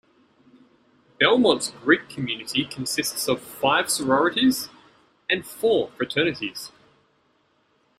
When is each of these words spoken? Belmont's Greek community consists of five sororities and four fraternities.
Belmont's 1.19 1.69
Greek 1.83 2.09
community 2.09 2.65
consists 2.65 3.27
of 3.27 3.39
five 3.39 3.87
sororities 3.87 4.67
and 5.29 5.45
four 5.45 5.89
fraternities. 5.95 6.71